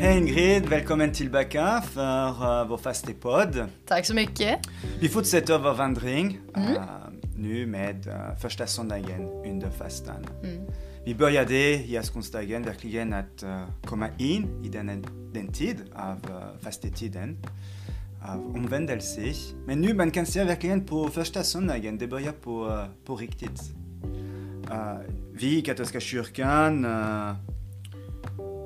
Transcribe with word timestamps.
Hej 0.00 0.18
Ingrid, 0.18 0.66
välkommen 0.66 1.12
tillbaka 1.12 1.82
för 1.82 2.30
uh, 2.30 2.68
vår 2.68 2.76
fastepodd. 2.76 3.66
Tack 3.86 4.06
så 4.06 4.14
mycket. 4.14 4.58
Vi 5.00 5.08
fortsätter 5.08 5.58
vår 5.58 5.74
vandring 5.74 6.38
mm. 6.56 6.68
uh, 6.68 6.82
nu 7.36 7.66
med 7.66 8.06
uh, 8.06 8.36
första 8.42 8.66
söndagen 8.66 9.22
under 9.22 9.70
fastan. 9.70 10.26
Mm. 10.42 10.66
Vi 11.04 11.14
började 11.14 11.54
i 11.54 11.96
askonsdagen 11.96 12.62
verkligen 12.62 13.12
att 13.12 13.42
uh, 13.42 13.64
komma 13.84 14.08
in 14.18 14.64
i 14.64 14.68
den, 14.68 14.86
den 15.32 15.52
tid 15.52 15.76
av 15.94 16.16
uh, 16.30 16.60
fastetiden, 16.60 17.38
av 18.28 18.56
omvändelse. 18.56 19.32
Men 19.66 19.80
nu 19.80 19.94
man 19.94 20.10
kan 20.10 20.26
se 20.26 20.44
verkligen 20.44 20.86
på 20.86 21.08
första 21.08 21.42
söndagen, 21.42 21.98
det 21.98 22.06
börjar 22.06 22.32
på, 22.32 22.66
uh, 22.66 22.84
på 23.06 23.16
riktigt. 23.16 23.60
Uh, 24.70 24.98
vi 25.32 25.58
i 25.58 25.62
katolska 25.62 26.00
kyrkan 26.00 26.86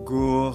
går 0.06 0.54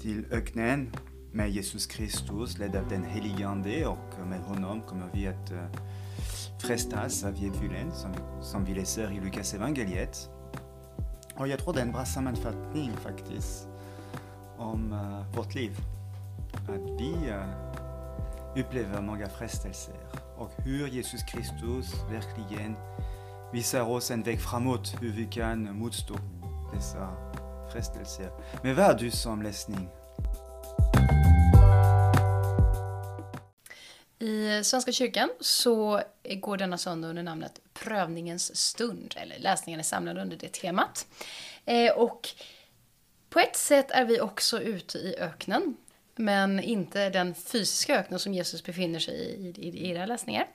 uh, 0.00 0.02
till 0.02 0.24
öknen 0.30 0.90
med 1.32 1.50
Jesus 1.50 1.86
Kristus, 1.86 2.58
ledd 2.58 2.76
av 2.76 2.88
den 2.88 3.04
helige 3.04 3.48
Ande 3.48 3.86
och 3.86 4.26
med 4.26 4.40
honom 4.40 4.82
kommer 4.82 5.08
vi 5.12 5.26
att 5.26 5.52
uh, 5.52 5.58
frestas 6.60 7.24
av 7.24 7.36
djävulen 7.36 7.92
som, 7.92 8.12
som 8.42 8.64
vi 8.64 8.74
läser 8.74 9.12
i 9.12 9.20
Lukas 9.20 9.54
evangeliet. 9.54 10.30
Och 11.36 11.48
jag 11.48 11.58
tror 11.58 11.74
det 11.74 11.80
är 11.80 11.84
en 11.84 11.92
bra 11.92 12.04
sammanfattning 12.04 12.92
faktiskt 12.96 13.68
om 14.58 14.92
uh, 14.92 15.36
vårt 15.36 15.54
liv. 15.54 15.76
Att 16.54 17.00
vi 17.00 17.14
uh, 17.30 18.60
upplever 18.60 19.02
många 19.02 19.28
frestelser 19.28 19.96
och 20.36 20.50
hur 20.56 20.88
Jesus 20.88 21.22
Kristus 21.22 21.94
verkligen 22.10 22.76
visar 23.52 23.82
oss 23.82 24.10
en 24.10 24.22
väg 24.22 24.40
framåt, 24.40 24.96
hur 25.00 25.12
vi 25.12 25.24
kan 25.24 25.78
motstå 25.78 26.14
dessa 26.74 27.29
frestelser. 27.72 28.30
Men 28.62 28.74
vad 28.74 28.84
är 28.84 28.94
du 28.94 29.10
som 29.10 29.42
läsning? 29.42 29.88
I 34.18 34.64
Svenska 34.64 34.92
kyrkan 34.92 35.30
så 35.40 36.00
går 36.24 36.56
denna 36.56 36.78
söndag 36.78 37.08
under 37.08 37.22
namnet 37.22 37.60
Prövningens 37.74 38.56
stund, 38.56 39.14
eller 39.16 39.38
läsningen 39.38 39.80
är 39.80 39.84
samlad 39.84 40.18
under 40.18 40.36
det 40.36 40.52
temat. 40.52 41.06
Eh, 41.64 41.92
och 41.92 42.28
på 43.30 43.40
ett 43.40 43.56
sätt 43.56 43.90
är 43.90 44.04
vi 44.04 44.20
också 44.20 44.60
ute 44.60 44.98
i 44.98 45.16
öknen, 45.18 45.76
men 46.16 46.60
inte 46.60 47.10
den 47.10 47.34
fysiska 47.34 47.98
öknen 47.98 48.18
som 48.18 48.34
Jesus 48.34 48.64
befinner 48.64 48.98
sig 48.98 49.14
i 49.14 49.54
i, 49.56 49.68
i 49.68 49.90
era 49.90 50.06
läsningar, 50.06 50.46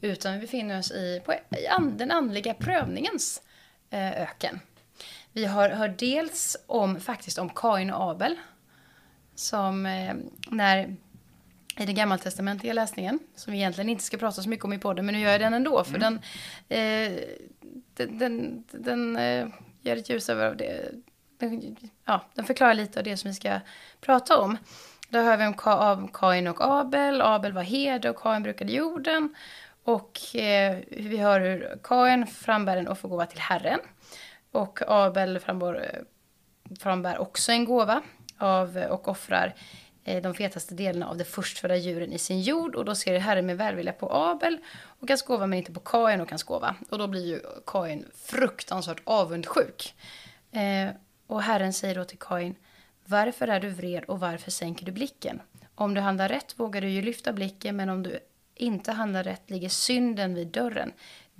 utan 0.00 0.34
vi 0.34 0.40
befinner 0.40 0.78
oss 0.78 0.90
i, 0.90 1.22
på, 1.24 1.32
i 1.32 1.66
an, 1.66 1.96
den 1.96 2.10
andliga 2.10 2.54
prövningens 2.54 3.42
eh, 3.90 4.22
öken. 4.22 4.60
Vi 5.32 5.44
har 5.44 5.68
hört 5.68 5.98
dels 5.98 6.56
om, 6.66 7.00
faktiskt 7.00 7.38
om 7.38 7.48
Kain 7.48 7.90
och 7.90 8.10
Abel, 8.10 8.38
som 9.34 9.86
eh, 9.86 10.14
när 10.50 10.96
i 11.76 11.86
den 11.86 11.94
gammaltestamentliga 11.94 12.72
läsningen, 12.72 13.18
som 13.34 13.52
vi 13.52 13.58
egentligen 13.58 13.88
inte 13.88 14.04
ska 14.04 14.16
prata 14.16 14.42
så 14.42 14.48
mycket 14.48 14.64
om 14.64 14.72
i 14.72 14.78
podden, 14.78 15.06
men 15.06 15.14
nu 15.14 15.20
gör 15.20 15.30
jag 15.30 15.40
den 15.40 15.54
ändå, 15.54 15.84
för 15.84 15.96
mm. 15.96 16.00
den, 16.00 16.20
eh, 16.78 17.18
den, 17.94 18.18
den, 18.18 18.64
den 18.70 19.16
eh, 19.16 19.48
ger 19.80 19.96
ett 19.96 20.10
ljus 20.10 20.28
över 20.28 20.54
det. 20.54 20.92
Den, 21.38 21.76
ja, 22.04 22.24
den 22.34 22.44
förklarar 22.44 22.74
lite 22.74 22.98
av 22.98 23.04
det 23.04 23.16
som 23.16 23.30
vi 23.30 23.34
ska 23.34 23.60
prata 24.00 24.38
om. 24.38 24.56
Då 25.08 25.18
hör 25.18 25.36
vi 25.36 25.46
om 25.46 25.54
Ka 25.54 26.08
Kain 26.12 26.46
och 26.46 26.60
Abel. 26.60 27.22
Abel 27.22 27.52
var 27.52 27.62
herde 27.62 28.10
och 28.10 28.16
Kain 28.16 28.42
brukade 28.42 28.72
jorden. 28.72 29.34
Och 29.84 30.36
eh, 30.36 30.78
vi 30.90 31.16
hör 31.16 31.40
hur 31.40 31.78
Kain 31.82 32.26
frambär 32.26 32.76
en 32.76 32.88
offergåva 32.88 33.26
till 33.26 33.40
Herren. 33.40 33.80
Och 34.52 34.80
Abel 34.86 35.38
frambär, 35.38 35.74
eh, 35.74 36.74
frambär 36.78 37.18
också 37.18 37.52
en 37.52 37.64
gåva 37.64 38.02
av, 38.38 38.78
eh, 38.78 38.88
och 38.88 39.08
offrar 39.08 39.54
Eh, 40.04 40.22
de 40.22 40.34
fetaste 40.34 40.74
delarna 40.74 41.08
av 41.08 41.16
de 41.16 41.24
förstfödda 41.24 41.76
djuren 41.76 42.12
i 42.12 42.18
sin 42.18 42.40
jord. 42.40 42.74
Och 42.74 42.84
då 42.84 42.94
ser 42.94 43.18
Herren 43.18 43.46
med 43.46 43.56
välvilja 43.56 43.92
på 43.92 44.12
Abel 44.12 44.58
och 44.82 45.08
hans 45.08 45.22
gåva 45.22 45.46
men 45.46 45.58
inte 45.58 45.72
på 45.72 45.80
Kain 45.80 46.20
och 46.20 46.30
hans 46.30 46.42
gåva. 46.42 46.76
Och 46.90 46.98
då 46.98 47.06
blir 47.06 47.26
ju 47.26 47.40
Kain 47.66 48.06
fruktansvärt 48.14 49.02
avundsjuk. 49.04 49.94
Eh, 50.52 50.90
och 51.26 51.42
Herren 51.42 51.72
säger 51.72 51.94
då 51.94 52.04
till 52.04 52.18
Kain, 52.18 52.54
varför 53.04 53.48
är 53.48 53.60
du 53.60 53.68
vred 53.68 54.04
och 54.04 54.20
varför 54.20 54.50
sänker 54.50 54.86
du 54.86 54.92
blicken? 54.92 55.40
Om 55.74 55.94
du 55.94 56.00
handlar 56.00 56.28
rätt 56.28 56.54
vågar 56.56 56.80
du 56.80 56.88
ju 56.88 57.02
lyfta 57.02 57.32
blicken, 57.32 57.76
men 57.76 57.88
om 57.88 58.02
du 58.02 58.18
inte 58.54 58.92
handlar 58.92 59.24
rätt 59.24 59.50
ligger 59.50 59.68
synden 59.68 60.34
vid 60.34 60.48
dörren. 60.48 60.92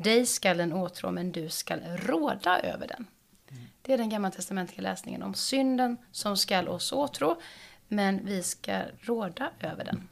Dig 0.04 0.26
skall 0.26 0.56
den 0.56 0.72
åtrå, 0.72 1.10
men 1.10 1.32
du 1.32 1.48
skall 1.48 1.80
råda 1.96 2.60
över 2.60 2.86
den. 2.86 3.06
Mm. 3.50 3.62
Det 3.82 3.92
är 3.92 3.98
den 3.98 4.08
gammaltestamentliga 4.08 4.82
läsningen 4.82 5.22
om 5.22 5.34
synden 5.34 5.96
som 6.12 6.36
skall 6.36 6.68
oss 6.68 6.92
åtrå 6.92 7.36
men 7.88 8.26
vi 8.26 8.42
ska 8.42 8.82
råda 9.00 9.50
över 9.60 9.84
den. 9.84 10.08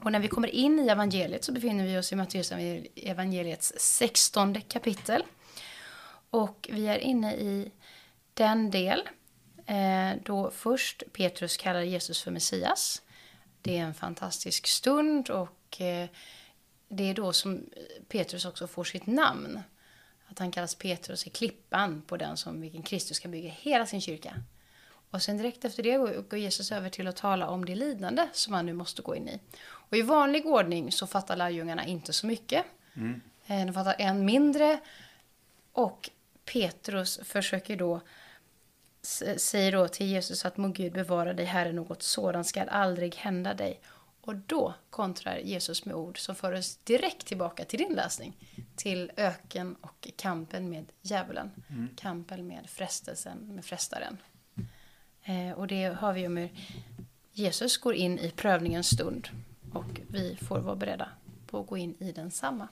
Och 0.00 0.12
när 0.12 0.20
vi 0.20 0.28
kommer 0.28 0.48
in 0.48 0.78
i 0.78 0.88
evangeliet 0.88 1.44
så 1.44 1.52
befinner 1.52 1.86
vi 1.86 1.98
oss 1.98 2.12
i 2.12 2.16
Matteus 2.16 2.52
evangeliets 2.96 3.72
16 3.78 4.60
kapitel. 4.60 5.22
Och 6.30 6.68
vi 6.72 6.88
är 6.88 6.98
inne 6.98 7.34
i 7.34 7.70
den 8.34 8.70
del 8.70 9.08
eh, 9.66 10.10
då 10.24 10.50
först 10.50 11.02
Petrus 11.12 11.56
kallar 11.56 11.80
Jesus 11.80 12.22
för 12.22 12.30
Messias. 12.30 13.02
Det 13.62 13.78
är 13.78 13.82
en 13.84 13.94
fantastisk 13.94 14.66
stund 14.66 15.30
och 15.30 15.80
eh, 15.80 16.08
det 16.88 17.10
är 17.10 17.14
då 17.14 17.32
som 17.32 17.64
Petrus 18.08 18.44
också 18.44 18.66
får 18.66 18.84
sitt 18.84 19.06
namn. 19.06 19.60
Att 20.26 20.38
han 20.38 20.50
kallas 20.50 20.74
Petrus 20.74 21.26
är 21.26 21.30
klippan 21.30 22.02
på 22.02 22.16
den 22.16 22.36
som 22.36 22.60
vilken 22.60 22.82
Kristus 22.82 23.16
ska 23.16 23.28
bygga 23.28 23.50
hela 23.50 23.86
sin 23.86 24.00
kyrka. 24.00 24.42
Och 25.10 25.22
sen 25.22 25.36
direkt 25.36 25.64
efter 25.64 25.82
det 25.82 26.22
går 26.28 26.38
Jesus 26.38 26.72
över 26.72 26.90
till 26.90 27.06
att 27.06 27.16
tala 27.16 27.48
om 27.48 27.64
det 27.64 27.74
lidande 27.74 28.28
som 28.32 28.54
han 28.54 28.66
nu 28.66 28.72
måste 28.72 29.02
gå 29.02 29.16
in 29.16 29.28
i. 29.28 29.40
Och 29.60 29.96
i 29.96 30.02
vanlig 30.02 30.46
ordning 30.46 30.92
så 30.92 31.06
fattar 31.06 31.36
lärjungarna 31.36 31.86
inte 31.86 32.12
så 32.12 32.26
mycket. 32.26 32.64
Mm. 32.94 33.20
Eh, 33.46 33.66
de 33.66 33.72
fattar 33.72 33.94
än 33.98 34.24
mindre. 34.24 34.80
Och 35.72 36.10
Petrus 36.44 37.20
försöker 37.24 37.76
då 37.76 38.00
säger 39.36 39.72
då 39.72 39.88
till 39.88 40.06
Jesus 40.06 40.44
att 40.44 40.56
må 40.56 40.68
Gud 40.68 40.92
bevara 40.92 41.32
dig, 41.32 41.44
Herre, 41.44 41.72
något 41.72 42.02
sådant 42.02 42.46
skall 42.46 42.68
aldrig 42.68 43.14
hända 43.14 43.54
dig. 43.54 43.80
Och 44.28 44.36
då 44.36 44.74
kontrar 44.90 45.38
Jesus 45.38 45.84
med 45.84 45.94
ord 45.94 46.18
som 46.18 46.34
för 46.34 46.52
oss 46.52 46.76
direkt 46.76 47.26
tillbaka 47.26 47.64
till 47.64 47.78
din 47.78 47.92
läsning. 47.92 48.36
Till 48.76 49.12
öken 49.16 49.76
och 49.80 50.08
kampen 50.16 50.70
med 50.70 50.92
djävulen. 51.02 51.50
Mm. 51.68 51.88
Kampen 51.96 52.46
med 52.46 52.70
frestelsen, 52.70 53.54
med 53.54 53.64
frestaren. 53.64 54.16
Eh, 55.22 55.52
och 55.52 55.66
det 55.66 55.84
har 55.84 56.12
vi 56.12 56.20
ju 56.20 56.28
med 56.28 56.48
Jesus 57.32 57.76
går 57.76 57.94
in 57.94 58.18
i 58.18 58.30
prövningens 58.30 58.86
stund 58.86 59.28
och 59.72 60.00
vi 60.08 60.36
får 60.36 60.60
vara 60.60 60.76
beredda 60.76 61.08
på 61.46 61.60
att 61.60 61.66
gå 61.66 61.76
in 61.76 61.94
i 61.98 62.12
densamma. 62.12 62.68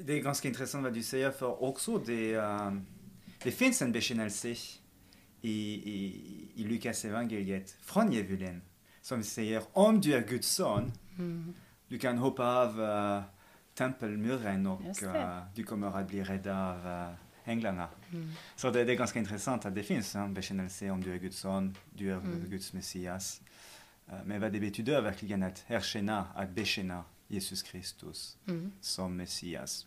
Det 0.00 0.12
är 0.12 0.22
ganska 0.22 0.48
intressant 0.48 0.84
vad 0.84 0.94
du 0.94 1.02
säger 1.02 1.30
för 1.30 1.62
också 1.62 1.98
det, 1.98 2.36
uh, 2.36 2.80
det 3.42 3.50
finns 3.50 3.82
en 3.82 3.92
bekännelse 3.92 4.48
i, 4.48 4.56
i, 5.42 6.48
i 6.54 6.64
Lukas 6.64 7.04
evangeliet 7.04 7.76
från 7.82 8.12
djävulen 8.12 8.62
som 9.00 9.22
säger 9.22 9.62
om 9.72 10.00
du 10.00 10.14
är 10.14 10.28
Guds 10.28 10.48
son 10.48 10.92
mm. 11.18 11.54
du 11.88 11.98
kan 11.98 12.18
hoppa 12.18 12.44
av 12.44 12.80
uh, 12.80 13.22
tempelmuren 13.74 14.66
och 14.66 14.80
uh, 15.02 15.42
du 15.54 15.64
kommer 15.64 15.98
att 15.98 16.08
bli 16.08 16.24
räddad 16.24 16.56
av 16.56 16.86
uh, 16.86 17.14
änglarna. 17.44 17.88
Mm. 18.12 18.32
Så 18.56 18.70
det, 18.70 18.84
det, 18.84 18.92
är 18.92 18.96
ganska 18.96 19.18
intressant 19.18 19.66
att 19.66 19.74
det 19.74 19.82
finns 19.82 20.14
en 20.14 20.34
bekännelse 20.34 20.90
om 20.90 21.02
du 21.02 21.14
är 21.14 21.18
Guds 21.18 21.38
son, 21.38 21.76
du 21.90 22.10
är 22.12 22.16
mm. 22.16 22.50
Guds 22.50 22.72
Messias. 22.72 23.40
Men 24.24 24.40
vad 24.40 24.52
det 24.52 24.60
betyder 24.60 25.02
verkligen 25.02 25.42
att 25.42 25.64
erkänna, 25.68 26.26
att 26.34 26.50
bekänna 26.50 27.04
Jesus 27.28 27.62
Kristus 27.62 28.38
mm. 28.46 28.72
som 28.80 29.16
Messias. 29.16 29.86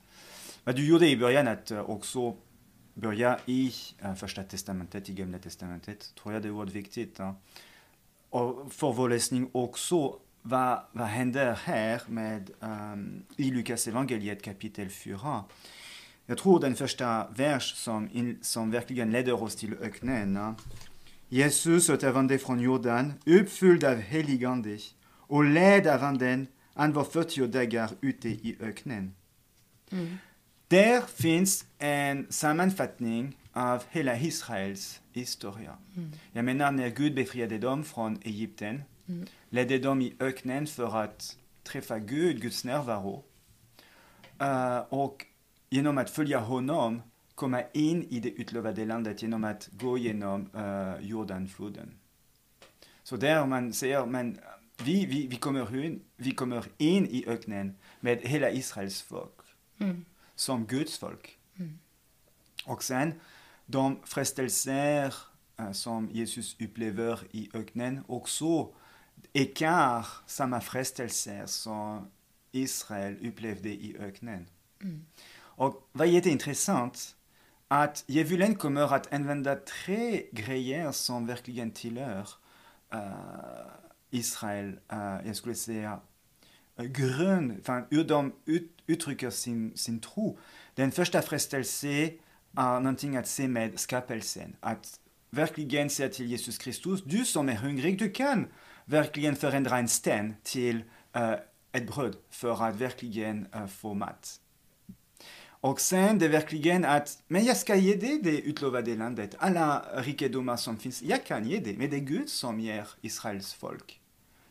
Vad 0.63 0.75
du 0.75 0.87
gjorde 0.87 1.09
i 1.09 1.17
början 1.17 1.47
att 1.47 1.71
också 1.71 2.37
börja 2.93 3.39
i 3.45 3.73
första 4.17 4.43
testamentet, 4.43 5.09
i 5.09 5.13
gamla 5.13 5.39
testamentet, 5.39 6.13
tror 6.15 6.33
jag 6.33 6.43
det 6.43 6.51
var 6.51 6.65
viktigt. 6.65 7.19
Uh. 7.19 7.33
Och 8.33 8.73
för 8.73 8.93
vår 8.93 9.09
läsning 9.09 9.49
också, 9.51 10.19
vad, 10.41 10.79
vad 10.91 11.07
händer 11.07 11.59
här 11.63 12.01
med 12.07 12.51
um, 12.59 13.25
i 13.37 13.51
Lukas 13.51 13.87
evangeliet 13.87 14.41
kapitel 14.41 14.89
4? 14.89 15.43
Jag 16.25 16.37
tror 16.37 16.59
den 16.59 16.75
första 16.75 17.27
vers 17.35 17.73
som, 17.75 18.09
in, 18.13 18.39
som 18.41 18.71
verkligen 18.71 19.11
leder 19.11 19.43
oss 19.43 19.55
till 19.55 19.73
öknen. 19.81 20.55
Jesus 21.29 21.89
återvände 21.89 22.37
från 22.37 22.59
Jordan 22.59 23.13
uppfylld 23.25 23.83
av 23.83 23.95
helig 23.95 24.45
ande 24.45 24.77
och 25.07 25.43
ledd 25.43 25.87
av 25.87 26.03
anden. 26.03 26.47
Han 26.73 26.93
var 26.93 27.03
40 27.03 27.47
dagar 27.47 27.89
ute 28.01 28.29
i 28.29 28.57
öknen. 28.59 29.15
Mm. 29.91 30.17
Där 30.67 31.01
finns 31.01 31.65
en 31.77 32.27
sammanfattning 32.29 33.37
av 33.53 33.83
hela 33.89 34.17
Israels 34.17 35.01
historia. 35.11 35.77
Mm. 35.95 36.11
Jag 36.31 36.45
menar 36.45 36.71
när 36.71 36.89
Gud 36.89 37.15
befriade 37.15 37.57
dem 37.57 37.83
från 37.83 38.19
Egypten, 38.23 38.83
mm. 39.07 39.27
ledde 39.49 39.77
dem 39.77 40.01
i 40.01 40.15
öknen 40.19 40.67
för 40.67 41.03
att 41.03 41.37
träffa 41.63 41.99
Gud, 41.99 42.41
Guds 42.41 42.63
närvaro. 42.63 43.23
Uh, 44.41 44.77
och 44.77 45.25
genom 45.69 45.97
att 45.97 46.09
följa 46.09 46.39
honom 46.39 47.01
komma 47.35 47.63
in 47.73 48.03
i 48.03 48.19
det 48.19 48.29
utlovade 48.29 48.85
landet 48.85 49.21
genom 49.21 49.43
att 49.43 49.69
gå 49.71 49.97
genom 49.97 50.49
uh, 50.55 51.05
Jordanfloden. 51.05 51.93
Så 53.03 53.17
där 53.17 53.45
man 53.45 53.73
säger, 53.73 54.05
men 54.05 54.39
vi, 54.83 55.05
vi, 55.05 55.27
vi, 55.27 55.35
kommer 55.35 55.85
in, 55.85 56.01
vi 56.15 56.31
kommer 56.31 56.65
in 56.77 57.07
i 57.07 57.25
öknen 57.27 57.75
med 57.99 58.21
hela 58.21 58.51
Israels 58.51 59.01
folk, 59.01 59.33
Mm. 59.77 60.05
som 60.35 60.65
Guds 60.65 60.97
folk. 60.97 61.37
Mm. 61.55 61.79
Och 62.65 62.83
sen 62.83 63.13
de 63.65 63.99
frestelser 64.03 65.13
som 65.71 66.09
Jesus 66.11 66.55
upplever 66.59 67.19
i 67.31 67.49
öknen 67.53 68.03
också 68.07 68.73
ekar 69.33 70.07
samma 70.25 70.61
frestelser 70.61 71.45
som 71.45 72.07
Israel 72.51 73.27
upplevde 73.27 73.69
i 73.69 73.95
öknen. 73.99 74.47
Mm. 74.81 75.05
Och 75.35 75.89
vad 75.91 76.07
är 76.07 76.11
jätteintressant 76.11 77.15
att 77.67 78.03
djävulen 78.07 78.55
kommer 78.55 78.95
att 78.95 79.13
använda 79.13 79.55
tre 79.55 80.25
grejer 80.31 80.91
som 80.91 81.27
verkligen 81.27 81.71
tillhör 81.71 82.29
uh, 82.93 82.99
Israel, 84.09 84.79
uh, 84.93 85.27
jag 85.27 85.35
skulle 85.35 85.55
säga, 85.55 85.99
uh, 86.79 86.85
grund, 86.85 87.51
enfin, 87.51 87.85
hur 87.89 88.03
de 88.03 88.33
ut, 88.45 88.71
uttrycker 88.87 89.29
sin, 89.29 89.77
sin 89.77 89.99
tro. 89.99 90.37
Den 90.75 90.91
första 90.91 91.21
frestelse 91.21 91.87
har 91.87 92.09
någonting 92.61 93.15
att 93.15 93.27
se 93.27 93.47
med 93.47 93.79
skapelsen. 93.79 94.55
Att 94.59 94.99
verkligen 95.29 95.89
säga 95.89 96.09
till 96.09 96.25
Jesus 96.25 96.57
Kristus, 96.57 97.03
du 97.03 97.25
som 97.25 97.49
är 97.49 97.55
hungrig, 97.55 97.99
du 97.99 98.09
kan 98.09 98.47
verkligen 98.85 99.35
förändra 99.35 99.77
en 99.77 99.87
sten 99.87 100.35
till 100.43 100.77
uh, 101.17 101.33
ett 101.71 101.87
bröd 101.87 102.15
för 102.29 102.67
att 102.67 102.75
verkligen 102.75 103.47
uh, 103.55 103.67
få 103.67 103.93
mat. 103.93 104.39
Och 105.45 105.81
sen 105.81 106.19
det 106.19 106.27
verkligen 106.27 106.85
att, 106.85 107.23
men 107.27 107.45
jag 107.45 107.57
ska 107.57 107.75
ge 107.75 107.95
dig 107.95 108.19
det 108.23 108.41
utlovade 108.41 108.95
landet, 108.95 109.35
alla 109.39 109.85
rikedomar 109.95 110.57
som 110.57 110.77
finns, 110.77 111.01
jag 111.01 111.25
kan 111.25 111.49
ge 111.49 111.59
det, 111.59 111.77
men 111.77 111.89
det 111.89 111.95
är 111.95 111.99
Gud 111.99 112.29
som 112.29 112.59
ger 112.59 112.87
Israels 113.01 113.53
folk 113.53 113.99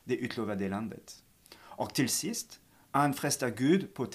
det 0.04 0.16
utlovade 0.16 0.69
landet. 0.69 1.22
Och 1.58 1.94
till 1.94 2.08
sist, 2.08 2.60
han 2.90 3.14
frestar 3.14 3.50
Gud 3.50 3.94
på 3.94 4.06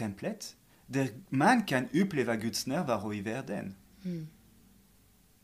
där 0.88 1.10
man 1.30 1.64
kan 1.64 1.88
uppleva 1.94 2.36
Guds 2.36 2.68
närvaro 2.68 3.14
i 3.14 3.22
världen. 3.22 3.76
Mm. 4.06 4.28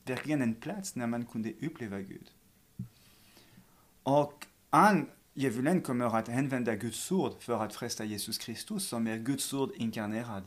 Verkligen 0.05 0.41
en 0.41 0.55
plats 0.55 0.91
där 0.93 1.07
man 1.07 1.25
kunde 1.25 1.53
uppleva 1.61 1.99
Gud. 1.99 2.31
Och 4.03 4.45
han, 4.69 5.09
djävulen, 5.33 5.81
kommer 5.81 6.17
att 6.17 6.29
använda 6.29 6.75
Guds 6.75 7.11
ord 7.11 7.33
för 7.39 7.63
att 7.63 7.75
fresta 7.75 8.05
Jesus 8.05 8.37
Kristus, 8.37 8.87
som 8.87 9.07
är 9.07 9.17
Guds 9.17 9.53
ord 9.53 9.71
inkarnerad. 9.75 10.43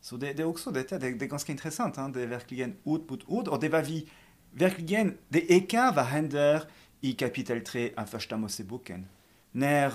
Så 0.00 0.16
det, 0.16 0.32
det 0.32 0.42
är 0.42 0.46
också 0.46 0.70
detta, 0.70 0.98
det, 0.98 1.10
det 1.10 1.24
är 1.24 1.28
ganska 1.28 1.52
intressant. 1.52 1.96
Hein? 1.96 2.12
Det 2.12 2.22
är 2.22 2.26
verkligen 2.26 2.76
ord 2.82 3.10
mot 3.10 3.22
ord. 3.26 3.48
Och 3.48 3.60
det 3.60 3.68
var 3.68 3.82
vi 3.82 4.08
verkligen, 4.50 5.18
det 5.28 5.52
ekar 5.52 5.92
vad 5.92 6.04
händer 6.04 6.62
i 7.00 7.12
kapitel 7.12 7.60
3 7.60 7.94
av 7.96 8.04
första 8.04 8.36
Moseboken. 8.36 9.06
När 9.52 9.86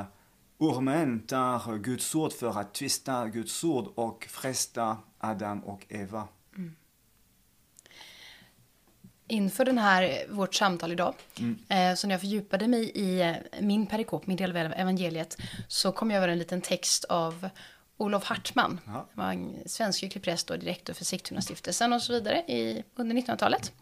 uh, 0.00 0.04
ormen 0.60 1.20
tar 1.26 1.78
Guds 1.78 2.14
ord 2.14 2.32
för 2.32 2.60
att 2.60 2.74
tvista 2.74 3.28
Guds 3.28 3.64
ord 3.64 3.92
och 3.94 4.26
fresta 4.30 4.96
Adam 5.18 5.60
och 5.64 5.86
Eva. 5.88 6.28
Mm. 6.56 6.76
Inför 9.28 9.64
den 9.64 9.78
här, 9.78 10.26
vårt 10.28 10.54
samtal 10.54 10.92
idag, 10.92 11.14
Mm. 11.38 11.58
eh, 11.68 11.94
så 11.96 12.06
när 12.06 12.14
jag 12.14 12.20
fördjupade 12.20 12.68
mig 12.68 12.90
i 12.90 13.20
eh, 13.20 13.34
min 13.60 13.86
perikop, 13.86 14.26
min 14.26 14.36
del 14.36 14.56
av 14.56 14.72
evangeliet, 14.72 15.36
så 15.68 15.92
kom 15.92 16.10
jag 16.10 16.18
över 16.18 16.28
en 16.28 16.38
liten 16.38 16.60
text 16.60 17.04
av 17.04 17.48
Olof 17.96 18.24
Hartman. 18.24 18.80
Ja. 18.86 18.92
Han 18.92 19.06
var 19.24 19.32
en 19.32 19.68
svenskkyrklig 19.68 20.24
präst 20.24 20.50
och 20.50 20.58
direktor 20.58 20.92
för 20.94 21.04
Sigtunastiftelsen 21.04 21.92
och 21.92 22.02
så 22.02 22.12
vidare 22.12 22.38
i, 22.38 22.84
under 22.94 23.16
1900-talet. 23.16 23.72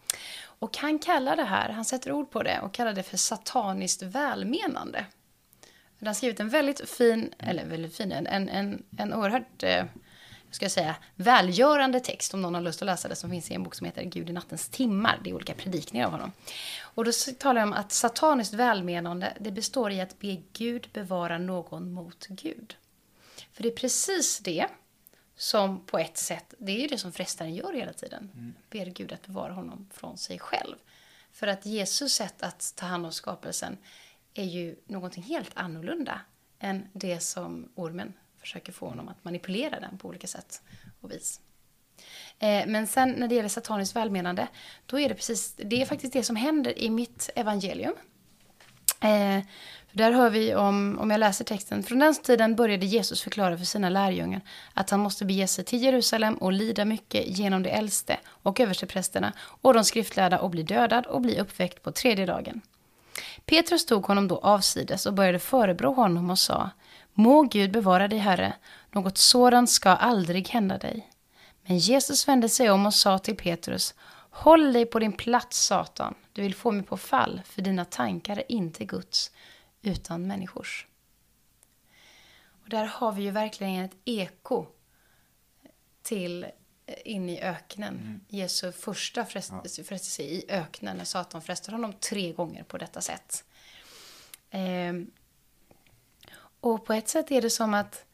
Och 0.43 0.77
han 0.77 0.99
kallar 0.99 1.35
det 1.35 1.43
här, 1.43 1.69
han 1.69 1.85
sätter 1.85 2.11
ord 2.11 2.31
på 2.31 2.43
det 2.43 2.59
och 2.59 2.73
kallar 2.73 2.93
det 2.93 3.03
för 3.03 3.17
sataniskt 3.17 4.01
välmenande. 4.01 5.05
Han 5.99 6.07
har 6.07 6.13
skrivit 6.13 6.39
en 6.39 6.49
väldigt 6.49 6.89
fin, 6.89 7.33
eller 7.39 7.65
väldigt 7.65 7.95
fin, 7.95 8.11
en, 8.11 8.27
en, 8.27 8.49
en, 8.49 8.83
en 8.97 9.13
oerhört, 9.13 9.63
eh, 9.63 9.85
ska 10.51 10.65
jag 10.65 10.71
säga, 10.71 10.95
välgörande 11.15 11.99
text 11.99 12.33
om 12.33 12.41
någon 12.41 12.55
har 12.55 12.61
lust 12.61 12.81
att 12.81 12.85
läsa 12.85 13.07
det 13.07 13.15
som 13.15 13.29
finns 13.29 13.51
i 13.51 13.53
en 13.53 13.63
bok 13.63 13.75
som 13.75 13.85
heter 13.85 14.03
Gud 14.03 14.29
i 14.29 14.33
nattens 14.33 14.69
timmar. 14.69 15.19
Det 15.23 15.29
är 15.29 15.33
olika 15.33 15.53
predikningar 15.53 16.05
av 16.05 16.11
honom. 16.11 16.31
Och 16.81 17.05
då 17.05 17.11
talar 17.37 17.61
jag 17.61 17.67
om 17.67 17.73
att 17.73 17.91
sataniskt 17.91 18.53
välmenande, 18.53 19.33
det 19.39 19.51
består 19.51 19.91
i 19.91 20.01
att 20.01 20.19
be 20.19 20.37
Gud 20.53 20.87
bevara 20.93 21.37
någon 21.37 21.91
mot 21.91 22.27
Gud. 22.27 22.75
För 23.53 23.63
det 23.63 23.69
är 23.69 23.75
precis 23.75 24.39
det 24.39 24.67
som 25.35 25.85
på 25.85 25.97
ett 25.97 26.17
sätt, 26.17 26.53
det 26.57 26.71
är 26.71 26.81
ju 26.81 26.87
det 26.87 26.97
som 26.97 27.11
frestaren 27.11 27.55
gör 27.55 27.73
hela 27.73 27.93
tiden. 27.93 28.31
Mm. 28.33 28.53
Ber 28.69 28.85
Gud 28.85 29.11
att 29.11 29.27
bevara 29.27 29.53
honom 29.53 29.89
från 29.93 30.17
sig 30.17 30.39
själv. 30.39 30.75
För 31.31 31.47
att 31.47 31.65
Jesus 31.65 32.13
sätt 32.13 32.43
att 32.43 32.73
ta 32.75 32.85
hand 32.85 33.05
om 33.05 33.11
skapelsen 33.11 33.77
är 34.33 34.43
ju 34.43 34.75
någonting 34.85 35.23
helt 35.23 35.51
annorlunda 35.53 36.21
än 36.59 36.87
det 36.93 37.19
som 37.19 37.71
ormen 37.75 38.13
försöker 38.37 38.71
få 38.71 38.87
honom 38.87 39.09
att 39.09 39.23
manipulera 39.23 39.79
den 39.79 39.97
på 39.97 40.07
olika 40.07 40.27
sätt 40.27 40.61
och 41.01 41.11
vis. 41.11 41.41
Eh, 42.39 42.67
men 42.67 42.87
sen 42.87 43.11
när 43.11 43.27
det 43.27 43.35
gäller 43.35 43.49
sataniskt 43.49 43.95
välmenande, 43.95 44.47
då 44.85 44.99
är 44.99 45.09
det 45.09 45.15
precis, 45.15 45.55
det 45.55 45.81
är 45.81 45.85
faktiskt 45.85 46.13
det 46.13 46.23
som 46.23 46.35
händer 46.35 46.79
i 46.79 46.89
mitt 46.89 47.29
evangelium. 47.35 47.93
Eh, 49.01 49.43
där 49.91 50.11
hör 50.11 50.29
vi 50.29 50.55
om, 50.55 50.99
om 50.99 51.11
jag 51.11 51.19
läser 51.19 51.45
texten, 51.45 51.83
från 51.83 51.99
den 51.99 52.15
tiden 52.15 52.55
började 52.55 52.85
Jesus 52.85 53.21
förklara 53.21 53.57
för 53.57 53.65
sina 53.65 53.89
lärjungar 53.89 54.41
att 54.73 54.89
han 54.89 54.99
måste 54.99 55.25
bege 55.25 55.47
sig 55.47 55.65
till 55.65 55.83
Jerusalem 55.83 56.35
och 56.35 56.53
lida 56.53 56.85
mycket 56.85 57.37
genom 57.37 57.63
de 57.63 57.69
äldste 57.69 58.17
och 58.27 58.59
översteprästerna 58.59 59.33
och 59.39 59.73
de 59.73 59.83
skriftlärda 59.83 60.39
och 60.39 60.49
bli 60.49 60.63
dödad 60.63 61.05
och 61.05 61.21
bli 61.21 61.39
uppväckt 61.39 61.83
på 61.83 61.91
tredje 61.91 62.25
dagen. 62.25 62.61
Petrus 63.49 63.85
tog 63.85 64.05
honom 64.05 64.27
då 64.27 64.37
avsides 64.37 65.05
och 65.05 65.13
började 65.13 65.39
förebrå 65.39 65.93
honom 65.93 66.29
och 66.29 66.39
sa 66.39 66.69
Må 67.13 67.41
Gud 67.41 67.71
bevara 67.71 68.07
dig, 68.07 68.19
Herre, 68.19 68.55
något 68.91 69.17
sådant 69.17 69.69
ska 69.69 69.89
aldrig 69.89 70.49
hända 70.49 70.77
dig. 70.77 71.09
Men 71.65 71.77
Jesus 71.77 72.27
vände 72.27 72.49
sig 72.49 72.69
om 72.69 72.85
och 72.85 72.93
sa 72.93 73.17
till 73.19 73.37
Petrus 73.37 73.95
Håll 74.29 74.73
dig 74.73 74.85
på 74.85 74.99
din 74.99 75.13
plats, 75.13 75.65
Satan. 75.65 76.15
Du 76.33 76.41
vill 76.41 76.55
få 76.55 76.71
mig 76.71 76.83
på 76.83 76.97
fall, 76.97 77.41
för 77.45 77.61
dina 77.61 77.85
tankar 77.85 78.37
är 78.37 78.51
inte 78.51 78.85
Guds, 78.85 79.31
utan 79.81 80.27
människors. 80.27 80.87
Och 82.63 82.69
där 82.69 82.85
har 82.85 83.11
vi 83.11 83.23
ju 83.23 83.31
verkligen 83.31 83.85
ett 83.85 83.95
eko 84.05 84.65
till 86.01 86.45
in 87.05 87.29
i 87.29 87.41
öknen. 87.41 87.93
Mm. 87.95 88.21
Jesu 88.27 88.71
första 88.71 89.25
frestelse, 89.25 89.83
frestelse 89.83 90.23
i 90.23 90.45
öknen 90.49 90.97
när 90.97 91.05
Satan 91.05 91.41
frestar 91.41 91.71
honom 91.73 91.93
tre 91.93 92.31
gånger 92.31 92.63
på 92.63 92.77
detta 92.77 93.01
sätt. 93.01 93.43
Ehm, 94.51 95.11
och 96.61 96.85
på 96.85 96.93
ett 96.93 97.09
sätt 97.09 97.31
är 97.31 97.41
det 97.41 97.49
som 97.49 97.73
att 97.73 98.05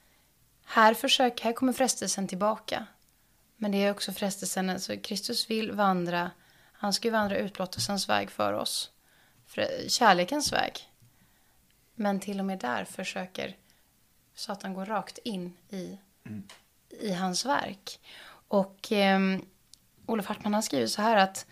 här, 0.66 0.94
försök, 0.94 1.42
här 1.42 1.54
kommer 1.54 1.74
frestelsen 1.74 2.28
tillbaka. 2.28 2.86
Men 3.58 3.72
det 3.72 3.78
är 3.78 3.92
också 3.92 4.14
frestelsen, 4.14 4.70
alltså 4.70 4.98
Kristus 4.98 5.50
vill 5.50 5.72
vandra, 5.72 6.32
han 6.74 6.94
ska 6.94 7.08
ju 7.08 7.12
vandra 7.12 7.38
utlottelsens 7.38 8.10
väg 8.10 8.32
för 8.32 8.54
oss. 8.54 8.92
Kärlekens 9.88 10.54
väg. 10.54 10.90
Men 11.96 12.20
till 12.20 12.40
och 12.40 12.46
med 12.46 12.60
där 12.60 12.86
försöker 12.86 13.58
Satan 14.36 14.74
gå 14.74 14.86
rakt 14.86 15.18
in 15.18 15.58
i, 15.70 15.98
Mm. 16.26 16.48
i 16.90 17.14
hans 17.14 17.46
verk. 17.46 18.00
Och 18.56 18.92
eh, 18.92 19.20
Olof 20.06 20.26
Hartman 20.26 20.54
har 20.54 20.62
skrivit 20.62 20.92
så 20.92 21.02
här 21.02 21.18
att 21.18 21.46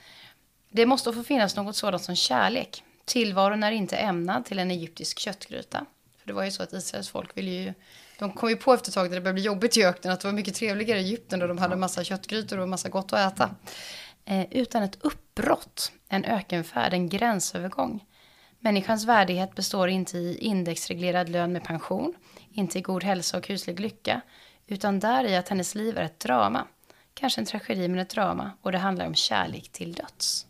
det 0.70 0.86
måste 0.86 1.14
få 1.14 1.24
finnas 1.24 1.56
något 1.56 1.76
sådant 1.76 2.04
som 2.04 2.16
kärlek. 2.16 2.84
Tillvaron 3.06 3.64
är 3.64 3.72
inte 3.72 3.98
ämnad 3.98 4.46
till 4.46 4.60
en 4.60 4.72
egyptisk 4.72 5.20
köttgryta. 5.20 5.86
För 6.20 6.28
det 6.28 6.34
var 6.34 6.44
ju 6.44 6.52
så 6.52 6.64
att 6.64 6.74
Israels 6.74 7.10
folk 7.10 7.38
ville 7.38 7.52
ju... 7.52 7.74
De 8.20 8.32
kom 8.32 8.50
ju 8.50 8.56
på 8.56 8.74
efter 8.74 8.90
ett 8.90 8.94
tag 8.94 9.10
när 9.10 9.16
det 9.16 9.22
började 9.22 9.34
bli 9.34 9.44
jobbigt 9.44 9.78
i 9.78 9.86
öknen 9.86 10.14
att 10.14 10.20
det 10.20 10.28
var 10.28 10.34
mycket 10.34 10.56
trevligare 10.56 11.00
i 11.00 11.04
Egypten 11.04 11.40
då 11.40 11.48
de 11.48 11.58
hade 11.58 11.76
massa 11.76 12.04
köttgrytor 12.04 12.60
och 12.60 12.70
massa 12.70 12.90
gott 12.90 13.14
att 13.14 13.34
äta. 13.34 13.56
Eh, 14.26 14.46
utan 14.52 14.84
ett 14.84 14.98
uppbrott, 15.02 15.92
en 16.10 16.26
ökenfärd, 16.26 16.94
en 16.94 17.10
gränsövergång. 17.10 18.04
Människans 18.60 19.06
värdighet 19.06 19.56
består 19.56 19.90
inte 19.90 20.18
i 20.18 20.38
indexreglerad 20.38 21.30
lön 21.30 21.54
med 21.54 21.64
pension, 21.64 22.14
inte 22.52 22.80
i 22.80 22.82
god 22.82 23.04
hälsa 23.04 23.38
och 23.38 23.48
huslig 23.48 23.80
lycka, 23.80 24.22
utan 24.68 25.00
där 25.00 25.24
i 25.24 25.36
att 25.36 25.50
hennes 25.50 25.76
liv 25.76 25.98
är 25.98 26.04
ett 26.04 26.20
drama. 26.20 26.68
Kanske 27.14 27.42
en 27.42 27.46
tragedi 27.46 27.88
men 27.88 28.00
ett 28.00 28.10
drama 28.10 28.52
och 28.62 28.72
det 28.72 28.78
handlar 28.78 29.06
om 29.06 29.16
kärlek 29.16 29.70
till 29.70 29.94
döds. 29.94 30.48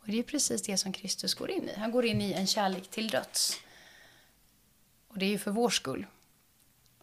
Och 0.00 0.08
det 0.08 0.18
är 0.18 0.22
precis 0.22 0.62
det 0.62 0.76
som 0.76 0.92
Kristus 0.92 1.34
går 1.34 1.50
in 1.50 1.68
i. 1.68 1.74
Han 1.78 1.90
går 1.90 2.04
in 2.04 2.20
i 2.20 2.32
en 2.32 2.46
kärlek 2.46 2.90
till 2.90 3.08
döds. 3.08 3.60
Och 5.08 5.18
det 5.18 5.24
är 5.24 5.30
ju 5.30 5.38
för 5.38 5.50
vår 5.50 5.70
skull. 5.70 6.06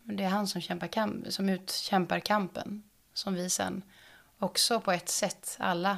Men 0.03 0.15
det 0.15 0.23
är 0.23 0.29
han 0.29 0.47
som, 0.47 0.61
kämpar 0.61 0.87
kamp, 0.87 1.33
som 1.33 1.49
utkämpar 1.49 2.19
kampen. 2.19 2.83
Som 3.13 3.33
vi 3.33 3.49
sen 3.49 3.83
också 4.39 4.79
på 4.79 4.91
ett 4.91 5.09
sätt 5.09 5.55
alla 5.59 5.97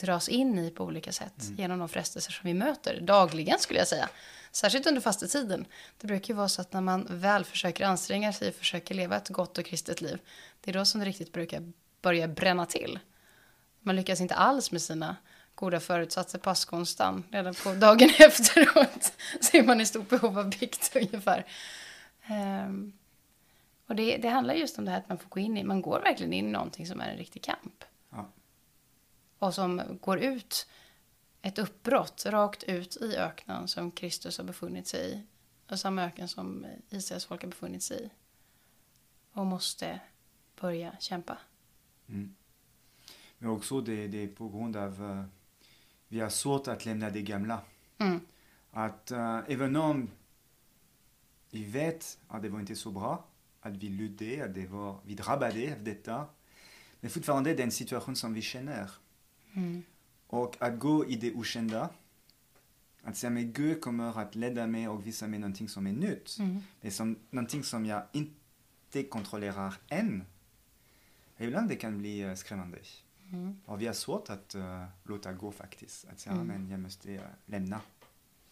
dras 0.00 0.28
in 0.28 0.58
i 0.58 0.70
på 0.70 0.84
olika 0.84 1.12
sätt. 1.12 1.50
Genom 1.56 1.78
de 1.78 1.88
frestelser 1.88 2.32
som 2.32 2.46
vi 2.46 2.54
möter 2.54 3.00
dagligen 3.00 3.58
skulle 3.58 3.78
jag 3.78 3.88
säga. 3.88 4.08
Särskilt 4.52 4.86
under 4.86 5.00
fastetiden. 5.00 5.66
Det 6.00 6.06
brukar 6.06 6.28
ju 6.28 6.36
vara 6.36 6.48
så 6.48 6.60
att 6.60 6.72
när 6.72 6.80
man 6.80 7.06
väl 7.10 7.44
försöker 7.44 7.86
anstränga 7.86 8.32
sig 8.32 8.48
och 8.48 8.54
försöker 8.54 8.94
leva 8.94 9.16
ett 9.16 9.28
gott 9.28 9.58
och 9.58 9.64
kristet 9.64 10.00
liv. 10.00 10.18
Det 10.60 10.70
är 10.70 10.74
då 10.74 10.84
som 10.84 11.00
det 11.00 11.06
riktigt 11.06 11.32
brukar 11.32 11.72
börjar 12.04 12.28
bränna 12.28 12.66
till. 12.66 12.98
Man 13.80 13.96
lyckas 13.96 14.20
inte 14.20 14.34
alls 14.34 14.72
med 14.72 14.82
sina 14.82 15.16
goda 15.54 15.80
förutsatser 15.80 16.38
på. 16.38 16.54
Redan 17.30 17.54
på 17.54 17.74
dagen 17.74 18.10
efteråt 18.18 19.12
så 19.40 19.56
är 19.56 19.62
man 19.62 19.80
i 19.80 19.86
stort 19.86 20.08
behov 20.08 20.38
av 20.38 20.50
bikt 20.50 20.96
ungefär. 20.96 21.46
Um, 22.30 22.92
och 23.86 23.96
det, 23.96 24.16
det, 24.16 24.28
handlar 24.28 24.54
just 24.54 24.78
om 24.78 24.84
det 24.84 24.90
här 24.90 24.98
att 24.98 25.08
man 25.08 25.18
får 25.18 25.28
gå 25.28 25.40
in 25.40 25.56
i, 25.56 25.64
man 25.64 25.82
går 25.82 26.00
verkligen 26.00 26.32
in 26.32 26.48
i 26.48 26.50
någonting 26.50 26.86
som 26.86 27.00
är 27.00 27.08
en 27.10 27.16
riktig 27.16 27.42
kamp. 27.42 27.84
Ja. 28.10 28.28
Och 29.38 29.54
som 29.54 29.98
går 30.00 30.18
ut, 30.18 30.66
ett 31.42 31.58
uppbrott 31.58 32.26
rakt 32.26 32.62
ut 32.62 32.96
i 32.96 33.16
öknen 33.16 33.68
som 33.68 33.90
Kristus 33.90 34.38
har 34.38 34.44
befunnit 34.44 34.86
sig 34.86 35.12
i. 35.12 35.22
Och 35.70 35.78
samma 35.78 36.04
öken 36.04 36.28
som 36.28 36.66
Israels 36.88 37.24
folk 37.24 37.42
har 37.42 37.48
befunnit 37.48 37.82
sig 37.82 38.04
i. 38.04 38.10
Och 39.32 39.46
måste 39.46 40.00
börja 40.60 40.96
kämpa. 40.98 41.38
Mm. 42.08 42.34
Men 43.38 43.50
också 43.50 43.80
det, 43.80 44.08
det 44.08 44.22
är 44.22 44.28
på 44.28 44.48
grund 44.48 44.76
av 44.76 45.02
uh, 45.02 45.24
vi 46.08 46.20
har 46.20 46.28
svårt 46.28 46.68
att 46.68 46.84
lämna 46.84 47.10
det 47.10 47.22
gamla. 47.22 47.60
Mm. 47.98 48.20
Att 48.70 49.12
uh, 49.12 49.40
även 49.48 49.76
om 49.76 50.10
vi 51.50 51.64
vet 51.64 52.18
att 52.28 52.42
det 52.42 52.48
var 52.48 52.60
inte 52.60 52.76
så 52.76 52.90
bra, 52.90 53.24
att 53.60 53.72
vi 53.72 53.88
lydde, 53.88 54.44
att 54.44 54.54
det 54.54 54.66
var, 54.66 54.98
vi 55.04 55.14
drabbade 55.14 55.72
av 55.72 55.84
detta. 55.84 56.26
Men 57.00 57.10
fortfarande 57.10 57.54
det 57.54 57.62
är 57.62 57.64
en 57.64 57.70
situation 57.70 58.16
som 58.16 58.34
vi 58.34 58.42
känner. 58.42 58.90
Mm. 59.52 59.82
Och 60.26 60.56
att 60.60 60.78
gå 60.78 61.06
i 61.06 61.16
det 61.16 61.32
okända, 61.32 61.90
att 63.02 63.16
säga 63.16 63.32
att 63.32 63.44
Gud 63.44 63.80
kommer 63.80 64.18
att 64.18 64.34
leda 64.34 64.66
mig 64.66 64.88
och 64.88 65.06
visa 65.06 65.26
mig 65.26 65.38
någonting 65.38 65.68
som 65.68 65.86
är 65.86 65.92
nytt. 65.92 66.36
Mm. 66.38 66.60
Är 66.80 66.90
som, 66.90 67.16
någonting 67.30 67.64
som 67.64 67.86
jag 67.86 68.02
inte 68.12 69.02
kontrollerar 69.02 69.74
än. 69.88 70.24
Ibland 71.44 71.68
det 71.68 71.76
kan 71.76 71.98
bli 71.98 72.24
uh, 72.24 72.34
skrämmande. 72.34 72.78
Mm. 73.32 73.56
Och 73.64 73.80
vi 73.80 73.86
har 73.86 73.94
svårt 73.94 74.30
att 74.30 74.54
uh, 74.54 74.84
låta 75.02 75.32
gå 75.32 75.52
faktiskt. 75.52 76.08
Att 76.08 76.20
säga, 76.20 76.34
Mm. 76.34 76.46
men 76.46 76.70
jag 76.70 76.80
måste 76.80 77.10
uh, 77.10 77.20
lämna. 77.46 77.80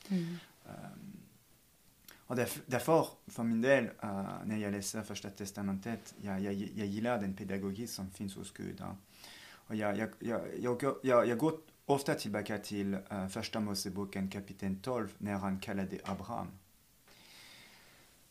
Mm. 0.09 0.37
Um, 0.67 1.17
och 2.27 2.37
därför, 2.37 2.63
därför, 2.67 3.07
för 3.27 3.43
min 3.43 3.61
del, 3.61 3.85
uh, 3.85 3.91
när 4.45 4.57
jag 4.57 4.73
läser 4.73 5.03
första 5.03 5.31
testamentet, 5.31 6.15
jag, 6.21 6.41
jag, 6.41 6.55
jag 6.55 6.87
gillar 6.87 7.21
den 7.21 7.37
pedagogik 7.37 7.91
som 7.91 8.11
finns 8.11 8.37
hos 8.37 8.53
Gud. 8.53 8.81
Uh. 8.81 8.93
Och 9.67 9.75
jag, 9.77 9.99
jag, 9.99 10.09
jag, 10.19 10.43
jag, 10.61 10.95
jag, 11.03 11.29
jag 11.29 11.39
går 11.39 11.59
ofta 11.87 12.15
tillbaka 12.15 12.59
till 12.59 12.95
uh, 12.95 13.29
första 13.29 13.61
Moseboken 13.61 14.31
kapitel 14.31 14.77
12 14.83 15.09
när 15.19 15.35
han 15.35 15.61
kallade 15.61 15.99
Abraham. 16.05 16.49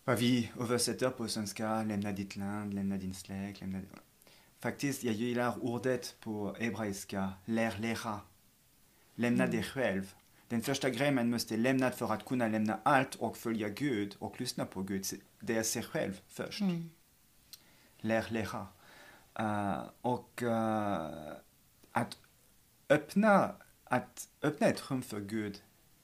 Vad 0.04 0.20
vi 0.20 0.52
översätter 0.60 1.10
på 1.10 1.28
svenska, 1.28 1.84
lämna 1.84 2.12
ditt 2.12 2.36
land, 2.36 2.74
lämna 2.74 2.98
din 2.98 3.14
släkt, 3.14 3.62
lämna... 3.62 3.80
Faktiskt, 4.62 5.04
jag 5.04 5.14
gillar 5.16 5.64
ordet 5.64 6.16
på 6.20 6.56
hebreiska, 6.60 7.34
lär 7.46 7.78
lära. 7.78 8.20
Lämna 9.16 9.44
Mm. 9.44 9.56
dig 9.56 9.64
själv. 9.64 10.16
Den 10.48 10.62
första 10.62 10.90
grejen 10.90 11.16
man 11.16 11.30
måste 11.30 11.58
lämna 11.58 11.92
för 11.92 12.14
att 12.14 12.26
kunna 12.26 12.48
lämna 12.48 12.80
allt 12.84 13.16
och 13.16 13.38
följa 13.38 13.70
Gud 13.70 14.16
och 14.20 14.42
lyssna 14.42 14.66
på 14.66 14.82
Gud, 14.84 15.06
det 15.40 15.58
är 15.58 15.64
sig 15.64 15.84
själv 15.84 16.22
först. 16.28 16.62
Mm. 16.62 16.90
Lär 17.98 18.26
lära. 18.30 18.68
Uh, 19.40 19.90
och 20.02 20.42
uh, 20.44 21.34
att 21.92 22.18
öppna, 22.90 23.56
att 23.84 24.30
öppna 24.42 24.68
ett 24.68 24.92
rum 24.92 25.02
för 25.02 25.20
Gud 25.20 25.62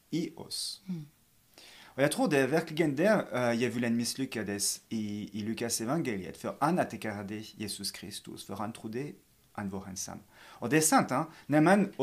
i 0.10 0.36
oss. 0.36 0.82
Mm. 0.88 1.08
Jag 2.00 2.12
tror 2.12 2.28
det 2.30 2.38
är 2.38 2.48
verkligen 2.48 2.96
där 2.96 3.36
uh, 3.36 3.60
djävulen 3.60 3.98
misslyckades 3.98 4.82
i, 4.90 5.30
i 5.40 5.42
Lukas 5.42 5.82
evangeliet. 5.82 6.38
Han 6.60 6.80
Jesus 7.56 7.92
Kristus, 7.92 8.46
för 8.46 8.56
han 8.56 8.74
trodde 8.74 9.12
han 9.52 9.70
var 9.70 9.80
det 10.70 10.82
sant, 10.82 11.10
hein? 11.10 11.26
man 11.62 11.94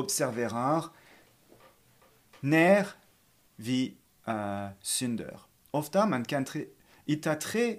vi 3.56 3.94
uh, 4.28 4.68
synder. 4.80 5.40
Ofta 5.70 6.06
man 6.06 6.24
kan 6.24 6.44
tre, 6.44 6.64
hitta 7.06 7.34
tre 7.34 7.76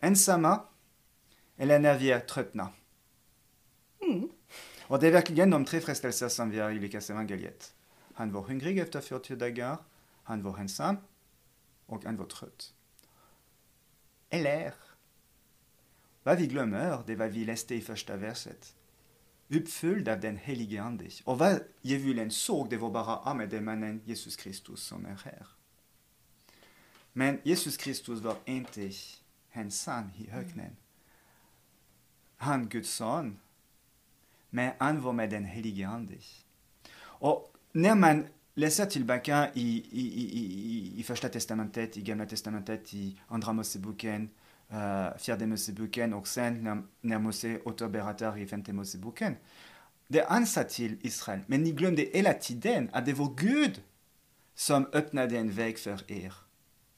vi 0.00 0.71
eller 1.56 1.78
när 1.78 1.98
vi 1.98 2.10
är 2.10 2.20
tröttna. 2.20 2.68
Mm. 4.00 4.30
Och 4.82 5.00
det 5.00 5.08
är 5.08 5.12
verkligen 5.12 5.50
de 5.50 5.64
tre 5.64 5.80
frestelser 5.80 6.28
som 6.28 6.50
vi 6.50 6.58
har 6.58 6.70
i 6.70 6.78
Lukas 6.78 7.10
evangeliet. 7.10 7.74
Han 8.14 8.32
var 8.32 8.42
hungrig 8.42 8.78
efter 8.78 9.00
40 9.00 9.36
dagar, 9.36 9.76
han 10.22 10.42
var 10.42 10.58
ensam 10.58 10.96
och 11.86 12.04
han 12.04 12.16
var 12.16 12.26
trött. 12.26 12.74
Eller, 14.30 14.74
vad 16.22 16.38
vi 16.38 16.46
glömmer, 16.46 17.02
det 17.06 17.16
vad 17.16 17.30
vi 17.30 17.44
läste 17.44 17.74
i 17.74 17.80
första 17.80 18.16
verset. 18.16 18.74
Uppfylld 19.48 20.08
av 20.08 20.20
den 20.20 20.36
helige 20.36 20.82
Ande. 20.82 21.08
Och 21.24 21.38
vad 21.38 21.60
djävulen 21.80 22.30
såg, 22.30 22.70
det 22.70 22.76
var 22.76 22.90
bara, 22.90 23.16
ah, 23.16 23.34
men 23.34 23.48
det 23.48 23.56
är 23.56 23.60
mannen 23.60 24.00
Jesus 24.04 24.36
Kristus 24.36 24.82
som 24.82 25.06
är 25.06 25.20
här. 25.24 25.46
Men 27.12 27.40
Jesus 27.42 27.76
Kristus 27.76 28.20
var 28.20 28.36
inte 28.44 28.90
ensam 29.52 30.10
i 30.16 30.30
öknen. 30.30 30.76
Han, 32.42 32.68
Guds 32.68 32.90
son, 32.90 33.38
men 34.50 34.72
han 34.78 35.00
var 35.00 35.12
med 35.12 35.30
den 35.30 35.44
helige 35.44 35.88
Ande. 35.88 36.14
Och 37.02 37.54
när 37.72 37.94
man 37.94 38.26
läser 38.54 38.86
tillbaka 38.86 39.48
i, 39.54 39.84
i, 39.90 40.00
i, 40.00 40.40
i, 40.40 41.00
i 41.00 41.02
första 41.02 41.28
testamentet, 41.28 41.96
i 41.96 42.00
gamla 42.00 42.26
testamentet, 42.26 42.94
i 42.94 43.20
andra 43.28 43.52
Moseboken, 43.52 44.30
uh, 44.72 45.18
fjärde 45.18 45.46
Moseboken 45.46 46.14
och 46.14 46.28
sen 46.28 46.64
när, 46.64 46.82
när 47.00 47.18
Mose 47.18 47.60
återberättar 47.64 48.38
i 48.38 48.46
femte 48.46 48.72
Moseboken. 48.72 49.36
Det 50.08 50.26
han 50.28 50.46
sa 50.46 50.62
till 50.62 50.96
Israel, 51.00 51.40
men 51.46 51.62
ni 51.62 51.72
glömde 51.72 52.02
hela 52.02 52.32
tiden 52.32 52.90
att 52.92 53.06
det 53.06 53.12
var 53.12 53.34
Gud 53.36 53.82
som 54.54 54.86
öppnade 54.92 55.38
en 55.38 55.50
väg 55.50 55.78
för 55.78 56.12
er. 56.12 56.34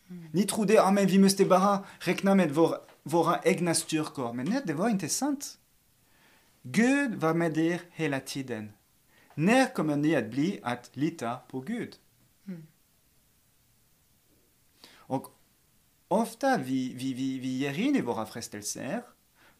Mm. 0.08 0.28
Ni 0.32 0.42
trodde 0.42 0.82
ah, 0.82 0.90
vi 0.90 1.18
måste 1.18 1.44
bara 1.44 1.84
räkna 1.98 2.34
med 2.34 2.50
vår, 2.50 2.76
våra 3.04 3.40
egna 3.42 3.74
styrkor, 3.74 4.32
men 4.32 4.46
nej, 4.46 4.62
det 4.64 4.74
var 4.74 4.88
inte 4.88 5.08
sant. 5.08 5.58
Gud 6.62 7.14
var 7.14 7.34
med 7.34 7.58
er 7.58 7.80
hela 7.90 8.20
tiden. 8.20 8.72
När 9.34 9.74
kommer 9.74 9.96
ni 9.96 10.16
att 10.16 10.30
bli 10.30 10.60
att 10.62 10.90
lita 10.96 11.36
på 11.36 11.60
Gud? 11.60 11.96
Mm. 12.46 12.66
Och 14.94 15.26
ofta 16.08 16.56
vi, 16.56 16.94
vi, 16.94 17.14
vi, 17.14 17.38
vi 17.38 17.58
ger 17.58 17.78
in 17.78 17.96
i 17.96 18.00
våra 18.00 18.26
frestelser 18.26 19.02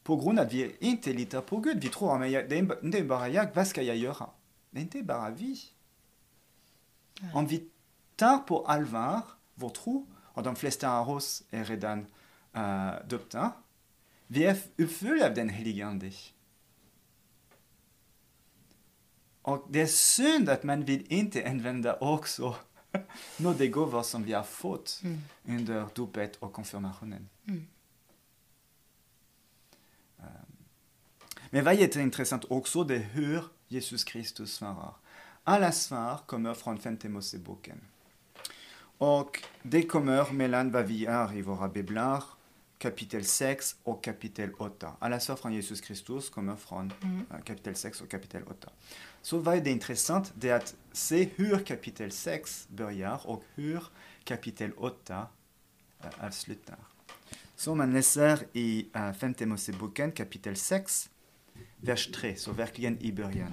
på 0.02 0.16
grund 0.16 0.38
av 0.38 0.46
att 0.46 0.52
vi 0.52 0.76
inte 0.80 1.12
litar 1.12 1.40
på 1.40 1.60
Gud. 1.60 1.82
Vi 1.82 1.88
tror 1.88 2.24
att 2.24 2.48
det 2.50 2.56
är 2.56 2.84
inte 2.84 3.04
bara 3.04 3.28
jag, 3.28 3.54
vad 3.54 3.66
ska 3.66 3.82
jag 3.82 3.96
göra? 3.96 4.30
Det 4.70 4.78
är 4.78 4.82
inte 4.82 5.02
bara 5.02 5.30
vi. 5.30 5.60
Mm. 7.20 7.36
Om 7.36 7.46
vi 7.46 7.70
tar 8.16 8.38
på 8.38 8.66
allvar 8.66 9.20
vår 9.54 9.70
tro, 9.70 10.06
och 10.34 10.42
de 10.42 10.56
flesta 10.56 10.98
av 10.98 11.10
oss 11.10 11.42
är 11.50 11.64
redan 11.64 12.06
döpta, 13.08 13.52
vi 14.26 14.44
är 14.44 14.58
uppfyllda 14.76 15.26
av 15.26 15.34
den 15.34 15.48
helige 15.48 15.86
Ande. 15.86 16.12
Och 19.42 19.66
det 19.70 19.80
är 19.80 19.86
synd 19.86 20.48
att 20.48 20.62
man 20.62 20.84
vill 20.84 21.12
inte 21.12 21.50
använda 21.50 21.96
också 21.96 22.56
några 23.36 23.66
gåvor 23.66 24.02
som 24.02 24.24
vi 24.24 24.32
har 24.32 24.42
fått 24.42 25.00
mm. 25.02 25.20
under 25.44 25.86
dopet 25.94 26.36
och 26.36 26.52
konfirmationen. 26.52 27.28
Mm. 27.46 27.66
Um, 30.18 30.26
men 31.50 31.64
vad 31.64 31.74
är 31.74 31.78
jätteintressant 31.78 32.44
också, 32.48 32.84
det 32.84 32.94
är 32.94 32.98
hur 32.98 33.44
Jesus 33.68 34.04
Kristus 34.04 34.54
svarar. 34.54 34.94
Alla 35.44 35.72
svar 35.72 36.20
kommer 36.26 36.54
från 36.54 36.78
femte 36.78 37.08
Moseboken. 37.08 37.80
Och 38.98 39.42
det 39.62 39.82
kommer 39.82 40.32
mellan 40.32 40.72
vad 40.72 40.84
vi 40.84 41.06
har 41.06 41.36
i 41.36 41.42
våra 41.42 41.68
biblar, 41.68 42.24
kapitel 42.84 43.24
6 43.24 43.76
och 43.82 44.04
kapitel 44.04 44.50
8. 44.58 44.92
Alla 44.98 45.20
svar 45.20 45.36
från 45.36 45.52
Jesus 45.52 45.80
Kristus 45.80 46.30
kommer 46.30 46.56
från 46.56 46.92
Mm. 47.02 47.18
uh, 47.18 47.40
kapitel 47.44 47.74
6 47.74 48.00
och 48.00 48.10
kapitel 48.10 48.42
8. 48.46 48.68
Så 49.22 49.38
vad 49.38 49.56
är 49.56 49.60
det 49.60 49.70
intressant? 49.70 50.32
Det 50.34 50.48
är 50.48 50.56
att 50.56 50.74
se 50.92 51.28
hur 51.34 51.58
kapitel 51.58 52.10
6 52.10 52.68
börjar 52.68 53.20
och 53.24 53.42
hur 53.54 53.82
kapitel 54.24 54.72
8 54.76 55.26
uh, 56.04 56.26
avslutar. 56.26 56.76
Så 57.56 57.74
man 57.74 57.92
läser 57.92 58.38
i 58.52 58.86
uh, 58.96 59.12
femte 59.12 59.46
Moseboken 59.46 60.12
kapitel 60.12 60.56
6, 60.56 61.10
vers 61.76 62.10
3, 62.12 62.36
så 62.36 62.52
verkligen 62.52 62.98
i 62.98 63.12
början. 63.12 63.52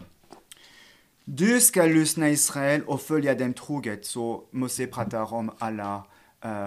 Du 1.26 1.62
ska 1.62 1.84
lyssna 1.84 2.30
Israel 2.30 2.84
och 2.84 3.02
följa 3.02 3.36
dem 3.36 3.54
troget, 3.54 4.06
så 4.06 4.48
Mose 4.52 4.88
pratar 4.88 5.34
om 5.34 5.52
alla 5.60 6.04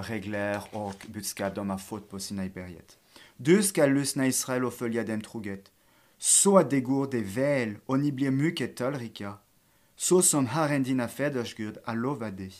regler 0.08 0.62
och 0.72 1.06
budskap 1.08 1.54
de 1.54 1.70
har 1.70 1.78
fått 1.78 2.10
på 2.10 2.18
Sinaiberget. 2.18 2.98
Du 3.36 3.62
ska 3.62 3.86
lyssna 3.86 4.26
Israel 4.26 4.64
och 4.64 4.74
följa 4.74 5.04
dem 5.04 5.20
troget, 5.20 5.70
så 6.18 6.58
att 6.58 6.70
det 6.70 6.80
går 6.80 7.10
det 7.10 7.20
väl 7.20 7.74
och 7.86 7.98
ni 7.98 8.12
blir 8.12 8.30
mycket 8.30 8.76
talrika. 8.76 9.34
så 9.96 10.22
som 10.22 10.46
Herren 10.46 10.82
dina 10.82 11.08
fäders 11.08 11.54
Gud 11.54 11.78
har 11.84 11.96
lovat 11.96 12.36
dig, 12.36 12.54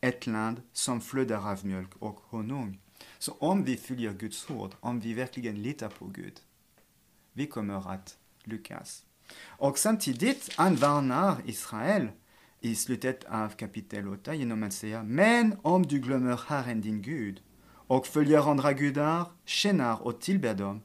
ett 0.00 0.26
land 0.26 0.62
som 0.72 1.00
flödar 1.00 1.50
av 1.52 1.66
mjölk 1.66 1.90
och 1.98 2.20
honung. 2.28 2.80
Så 3.18 3.32
om 3.32 3.64
vi 3.64 3.76
följer 3.76 4.12
Guds 4.12 4.50
ord, 4.50 4.74
om 4.80 5.00
vi 5.00 5.14
verkligen 5.14 5.62
litar 5.62 5.88
på 5.88 6.06
Gud, 6.06 6.40
vi 7.32 7.46
kommer 7.46 7.94
att 7.94 8.16
lyckas. 8.44 9.04
Och 9.44 9.78
samtidigt, 9.78 10.54
han 10.56 10.76
varnar 10.76 11.36
Israel 11.44 12.08
i 12.60 12.74
slutet 12.74 13.24
av 13.24 13.48
kapitel 13.48 14.08
8 14.08 14.34
genom 14.34 14.62
att 14.62 14.72
säga 14.72 15.02
Men 15.02 15.56
om 15.62 15.82
du 15.82 15.98
glömmer 15.98 16.40
Herren 16.46 16.80
din 16.80 17.02
Gud 17.02 17.42
och 17.70 18.06
följer 18.06 18.50
andra 18.50 18.72
gudar, 18.72 19.26
tjänar 19.44 20.02
och 20.02 20.20
tillber 20.20 20.54
dem, 20.54 20.82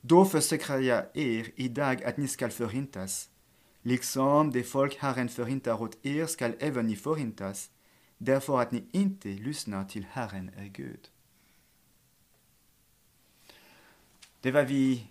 då 0.00 0.24
försäkrar 0.24 0.80
jag 0.80 1.04
er 1.14 1.50
idag 1.56 2.04
att 2.04 2.16
ni 2.16 2.28
skall 2.28 2.50
förintas. 2.50 3.30
Liksom 3.82 4.50
det 4.50 4.62
folk 4.62 4.96
Herren 4.96 5.28
förintar 5.28 5.82
åt 5.82 6.06
er 6.06 6.26
skall 6.26 6.54
även 6.58 6.86
ni 6.86 6.96
förintas, 6.96 7.70
därför 8.18 8.60
att 8.60 8.72
ni 8.72 8.84
inte 8.92 9.28
lyssnar 9.28 9.84
till 9.84 10.06
Herren 10.10 10.50
er 10.56 10.68
Gud. 10.68 11.10
Det 14.40 14.50
var 14.50 14.62
vi 14.62 15.06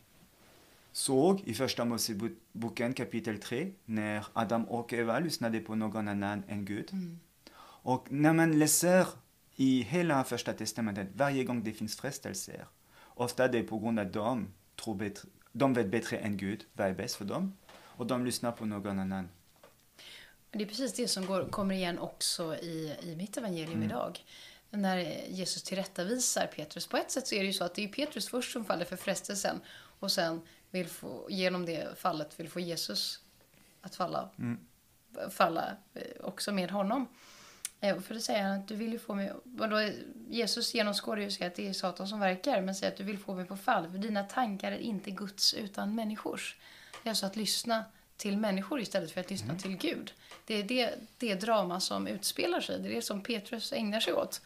såg 0.96 1.42
i 1.46 1.54
Första 1.54 1.86
Moseboken 1.86 2.94
kapitel 2.94 3.40
3 3.40 3.72
när 3.86 4.26
Adam 4.34 4.64
och 4.64 4.94
Eva 4.94 5.20
lyssnade 5.20 5.60
på 5.60 5.76
någon 5.76 6.08
annan 6.08 6.44
än 6.48 6.66
Gud. 6.66 6.90
Mm. 6.92 7.20
Och 7.60 8.12
när 8.12 8.34
man 8.34 8.60
läser 8.60 9.08
i 9.56 9.82
hela 9.82 10.24
Första 10.24 10.54
Testamentet, 10.54 11.08
varje 11.14 11.44
gång 11.44 11.64
det 11.64 11.72
finns 11.72 11.98
frestelser, 11.98 12.68
ofta 13.06 13.48
det 13.48 13.60
är 13.60 13.64
på 13.64 13.80
grund 13.80 14.00
av 14.00 14.06
att 14.06 14.14
de, 14.14 14.48
tror 14.84 14.96
bättre, 14.96 15.30
de 15.52 15.74
vet 15.74 15.88
bättre 15.88 16.18
än 16.18 16.38
Gud 16.38 16.66
vad 16.74 16.88
är 16.88 16.94
bäst 16.94 17.16
för 17.16 17.26
dem 17.26 17.58
och 17.74 18.08
de 18.08 18.26
lyssnar 18.26 18.52
på 18.52 18.66
någon 18.66 19.00
annan. 19.00 19.30
Det 20.52 20.64
är 20.64 20.68
precis 20.68 20.94
det 20.94 21.08
som 21.08 21.26
går, 21.26 21.46
kommer 21.50 21.76
igen 21.76 22.00
också 22.00 22.56
i, 22.56 22.96
i 23.04 23.16
mitt 23.16 23.38
evangelium 23.38 23.78
mm. 23.78 23.90
idag. 23.90 24.20
När 24.70 24.98
Jesus 25.30 25.64
tillrättavisar 25.64 26.48
Petrus. 26.48 26.88
På 26.88 26.98
ett 26.98 27.12
sätt 27.12 27.28
så 27.28 27.36
är 27.36 27.40
det 27.40 27.46
ju 27.46 27.54
så 27.54 27.64
att 27.64 27.76
det 27.76 27.84
är 27.84 27.88
Petrus 27.88 28.30
först 28.30 28.52
som 28.52 28.66
faller 28.66 28.86
för 28.86 28.96
frestelsen 28.96 29.62
och 30.00 30.12
sen 30.12 30.42
vill 30.76 30.88
få, 30.88 31.28
genom 31.30 31.66
det 31.66 31.98
fallet 31.98 32.40
vill 32.40 32.50
få 32.50 32.60
Jesus 32.60 33.20
att 33.82 33.96
falla, 33.96 34.30
mm. 34.40 34.60
falla 35.32 35.78
eh, 35.94 36.02
också 36.26 36.52
med 36.52 36.72
honom. 36.72 37.08
Eh, 37.80 38.00
för 38.00 38.14
det 38.14 38.22
säger 38.22 38.44
han 38.44 38.60
att 38.60 38.68
du 38.68 38.76
vill 38.76 38.92
ju 38.92 39.00
få 39.00 39.14
mig... 39.14 39.32
Då, 39.44 39.90
Jesus 40.30 40.74
genomskådar 40.74 41.22
ju 41.22 41.32
sig 41.32 41.48
att 41.48 41.56
det 41.56 41.68
är 41.68 41.74
Satan 41.74 42.08
som 42.08 42.20
verkar, 42.20 42.62
men 42.62 42.76
säger 42.76 42.92
att 42.92 42.98
du 42.98 43.04
vill 43.04 43.18
få 43.18 43.34
mig 43.34 43.46
på 43.46 43.58
fall. 43.58 43.92
För 43.92 43.98
dina 43.98 44.24
tankar 44.24 44.72
är 44.72 44.78
inte 44.78 45.12
Guds 45.12 45.54
utan 45.54 45.96
människors. 45.96 46.56
Det 47.04 47.10
är 47.10 47.12
alltså 47.12 47.26
att 47.26 47.36
lyssna 47.36 47.86
till 48.18 48.38
människor 48.38 48.80
istället 48.80 49.12
för 49.12 49.22
att 49.22 49.30
lyssna 49.30 49.50
mm. 49.50 49.62
till 49.62 49.78
Gud. 49.78 50.14
Det 50.46 50.54
är 50.54 50.64
det, 50.64 50.94
det 51.18 51.36
drama 51.36 51.80
som 51.80 52.08
utspelar 52.08 52.62
sig. 52.62 52.80
Det 52.80 52.90
är 52.90 52.96
det 52.96 53.02
som 53.02 53.22
Petrus 53.22 53.74
ägnar 53.74 54.00
sig 54.00 54.14
åt. 54.14 54.42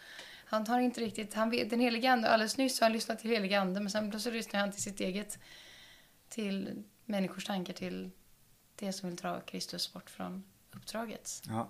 Han 0.45 0.67
har 0.67 0.79
inte 0.79 1.01
riktigt... 1.01 1.33
Han 1.33 1.49
vet, 1.49 1.69
den 1.69 1.79
helige 1.79 2.11
ande, 2.11 2.29
alldeles 2.29 2.57
nyss 2.57 2.79
har 2.79 2.85
han 2.85 2.93
lyssnat 2.93 3.19
till 3.19 3.29
helige 3.29 3.59
ande, 3.59 3.79
men 3.79 3.89
sen 3.89 4.11
plötsligt 4.11 4.35
lyssnar 4.35 4.59
han 4.59 4.71
till 4.71 4.83
sitt 4.83 4.99
eget 4.99 5.39
till 6.29 6.83
människors 7.05 7.45
tankar 7.45 7.73
till 7.73 8.11
det 8.75 8.93
som 8.93 9.09
vill 9.09 9.15
dra 9.15 9.41
Kristus 9.41 9.93
bort 9.93 10.09
från 10.09 10.43
uppdraget. 10.71 11.41
Ja. 11.47 11.69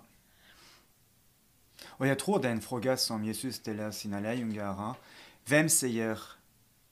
Och 1.86 2.06
jag 2.06 2.18
tror 2.18 2.42
det 2.42 2.48
är 2.48 2.52
en 2.52 2.60
fråga 2.60 2.96
som 2.96 3.24
Jesus 3.24 3.56
ställer 3.56 3.90
sina 3.90 4.20
lärjungar. 4.20 4.94
Vem 5.44 5.68
säger 5.68 6.18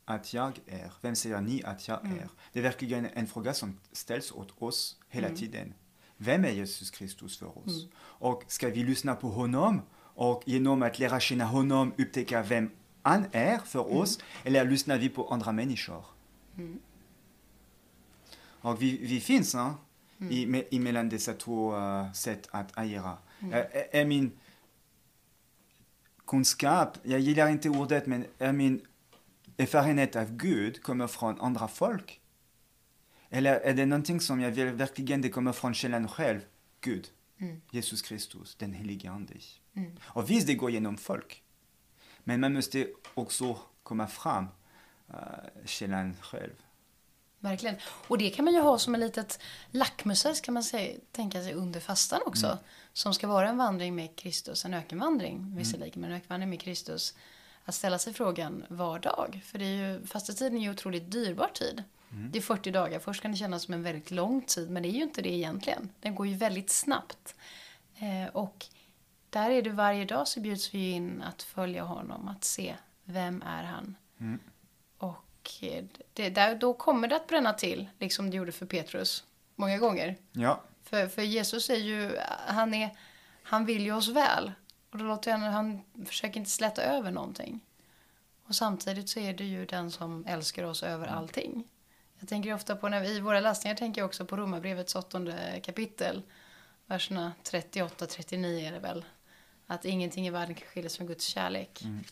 att 0.04 0.34
jag 0.34 0.60
är? 0.66 0.92
Vem 1.00 1.16
säger 1.16 1.40
ni 1.40 1.62
att 1.64 1.88
jag 1.88 2.04
mm. 2.04 2.18
är? 2.18 2.28
Det 2.52 2.58
är 2.58 2.62
verkligen 2.62 3.06
en 3.06 3.26
fråga 3.26 3.54
som 3.54 3.80
ställs 3.92 4.32
åt 4.32 4.62
oss 4.62 4.96
hela 5.08 5.26
mm. 5.26 5.38
tiden. 5.38 5.74
Vem 6.16 6.44
är 6.44 6.50
Jesus 6.50 6.90
Kristus 6.90 7.38
för 7.38 7.58
oss? 7.58 7.82
Mm. 7.82 7.90
Och 7.98 8.44
ska 8.46 8.68
vi 8.68 8.84
lyssna 8.84 9.14
på 9.14 9.28
honom 9.28 9.82
och 9.98 10.42
genom 10.46 10.82
att 10.82 10.98
lära 10.98 11.20
känna 11.20 11.44
honom 11.44 11.92
upptäcka 11.98 12.42
vem 12.42 12.70
han 13.02 13.26
är 13.32 13.58
för 13.58 13.84
mm. 13.84 13.96
oss? 13.96 14.18
Eller 14.44 14.64
lyssnar 14.64 14.98
vi 14.98 15.08
på 15.08 15.28
andra 15.28 15.52
människor? 15.52 16.04
Mm. 16.56 16.80
Och 18.68 18.82
vi, 18.82 18.98
vi 19.06 19.20
finns 19.20 19.54
hein, 19.54 19.74
mm. 20.20 20.54
i, 20.54 20.64
i 20.70 20.78
mellan 20.78 21.08
dessa 21.08 21.34
två 21.34 21.76
uh, 21.76 22.12
sätt 22.12 22.48
att 22.50 22.78
agera. 22.78 23.18
Mm. 23.40 23.52
Är, 23.52 23.86
är 23.92 24.04
min 24.04 24.30
kunskap, 26.26 26.98
jag 27.02 27.20
gillar 27.20 27.48
inte 27.48 27.68
ordet, 27.68 28.06
men 28.06 28.24
är 28.38 28.52
min 28.52 28.80
erfarenhet 29.58 30.16
av 30.16 30.36
Gud 30.36 30.82
kommer 30.82 31.06
från 31.06 31.40
andra 31.40 31.68
folk? 31.68 32.20
Eller 33.30 33.60
är 33.60 33.74
det 33.74 33.86
någonting 33.86 34.20
som 34.20 34.40
jag 34.40 34.50
vill 34.50 34.66
verkligen 34.66 35.20
det 35.20 35.28
kommer 35.28 35.52
från 35.52 35.74
källan 35.74 36.08
själv? 36.08 36.40
Gud, 36.80 37.08
mm. 37.38 37.60
Jesus 37.70 38.02
Kristus, 38.02 38.54
den 38.54 38.72
helige 38.72 39.10
Ande. 39.10 39.34
Mm. 39.74 39.96
Och 40.02 40.30
visst, 40.30 40.46
det 40.46 40.54
går 40.54 40.70
genom 40.70 40.96
folk. 40.96 41.42
Men 42.24 42.40
man 42.40 42.52
måste 42.52 42.88
också 43.14 43.58
komma 43.82 44.06
fram 44.06 44.46
uh, 45.10 45.64
källan 45.64 46.16
själv. 46.20 46.54
Verkligen. 47.40 47.76
Och 47.82 48.18
det 48.18 48.30
kan 48.30 48.44
man 48.44 48.54
ju 48.54 48.60
ha 48.60 48.78
som 48.78 48.94
en 48.94 49.00
litet 49.00 49.40
lackmustest 49.70 50.44
kan 50.44 50.54
man 50.54 50.62
säga, 50.64 50.98
tänka 51.12 51.42
sig 51.42 51.54
under 51.54 51.80
fastan 51.80 52.20
också. 52.26 52.46
Mm. 52.46 52.58
Som 52.92 53.14
ska 53.14 53.26
vara 53.26 53.48
en 53.48 53.56
vandring 53.56 53.94
med 53.94 54.16
Kristus, 54.16 54.64
en 54.64 54.74
ökenvandring 54.74 55.36
mm. 55.36 55.56
visserligen, 55.56 56.00
men 56.00 56.10
en 56.10 56.16
ökenvandring 56.16 56.50
med 56.50 56.60
Kristus. 56.60 57.14
Att 57.64 57.74
ställa 57.74 57.98
sig 57.98 58.12
frågan 58.12 58.64
var 58.68 58.98
dag. 58.98 59.40
För 59.44 59.58
det 59.58 59.64
är 59.64 59.92
ju, 59.92 60.06
fastetiden 60.06 60.58
är 60.58 60.62
ju 60.62 60.70
otroligt 60.70 61.10
dyrbar 61.10 61.48
tid. 61.48 61.84
Mm. 62.12 62.30
Det 62.30 62.38
är 62.38 62.42
40 62.42 62.70
dagar. 62.70 62.98
Först 62.98 63.22
kan 63.22 63.30
det 63.30 63.36
kännas 63.36 63.62
som 63.62 63.74
en 63.74 63.82
väldigt 63.82 64.10
lång 64.10 64.42
tid, 64.42 64.70
men 64.70 64.82
det 64.82 64.88
är 64.88 64.92
ju 64.92 65.02
inte 65.02 65.22
det 65.22 65.32
egentligen. 65.32 65.88
Den 66.00 66.14
går 66.14 66.26
ju 66.26 66.34
väldigt 66.34 66.70
snabbt. 66.70 67.34
Eh, 67.98 68.34
och 68.34 68.66
där 69.30 69.50
är 69.50 69.62
det 69.62 69.70
varje 69.70 70.04
dag 70.04 70.28
så 70.28 70.40
bjuds 70.40 70.74
vi 70.74 70.90
in 70.90 71.22
att 71.22 71.42
följa 71.42 71.82
honom, 71.82 72.28
att 72.28 72.44
se 72.44 72.74
vem 73.04 73.42
är 73.42 73.62
han. 73.62 73.94
Mm 74.20 74.40
det, 76.12 76.30
där, 76.30 76.54
då 76.54 76.74
kommer 76.74 77.08
det 77.08 77.16
att 77.16 77.26
bränna 77.26 77.52
till, 77.52 77.88
liksom 77.98 78.30
det 78.30 78.36
gjorde 78.36 78.52
för 78.52 78.66
Petrus 78.66 79.24
många 79.54 79.78
gånger. 79.78 80.16
Ja. 80.32 80.62
För, 80.82 81.06
för 81.06 81.22
Jesus 81.22 81.70
är 81.70 81.76
ju, 81.76 82.16
han, 82.46 82.74
är, 82.74 82.96
han 83.42 83.66
vill 83.66 83.82
ju 83.82 83.92
oss 83.92 84.08
väl. 84.08 84.52
Och 84.90 84.98
då 84.98 85.04
låter 85.04 85.32
han, 85.32 85.42
han 85.42 85.80
försöker 86.06 86.40
inte 86.40 86.50
släta 86.50 86.82
över 86.82 87.10
någonting. 87.10 87.60
Och 88.44 88.54
samtidigt 88.54 89.08
så 89.08 89.20
är 89.20 89.32
det 89.32 89.44
ju 89.44 89.66
den 89.66 89.90
som 89.90 90.26
älskar 90.26 90.64
oss 90.64 90.82
över 90.82 91.06
mm. 91.06 91.18
allting. 91.18 91.64
Jag 92.18 92.28
tänker 92.28 92.54
ofta 92.54 92.76
på, 92.76 92.88
när 92.88 93.00
vi, 93.00 93.16
i 93.16 93.20
våra 93.20 93.40
läsningar 93.40 93.76
tänker 93.76 94.00
jag 94.00 94.06
också 94.06 94.24
på 94.24 94.36
Romarbrevets 94.36 94.94
åttonde 94.94 95.60
kapitel. 95.62 96.22
Verserna 96.86 97.32
38-39 97.44 98.66
är 98.68 98.72
det 98.72 98.78
väl. 98.78 99.04
Att 99.66 99.84
ingenting 99.84 100.26
i 100.26 100.30
världen 100.30 100.54
kan 100.54 100.68
skiljas 100.68 100.96
från 100.96 101.06
Guds 101.06 101.24
kärlek. 101.24 101.82
Mm 101.84 102.04